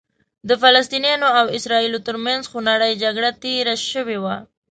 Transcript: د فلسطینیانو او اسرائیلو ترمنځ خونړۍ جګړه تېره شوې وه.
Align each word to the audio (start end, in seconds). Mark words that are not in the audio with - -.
د 0.49 0.51
فلسطینیانو 0.61 1.27
او 1.39 1.45
اسرائیلو 1.57 1.99
ترمنځ 2.07 2.41
خونړۍ 2.51 2.93
جګړه 3.03 3.29
تېره 3.43 3.75
شوې 3.91 4.17
وه. 4.23 4.35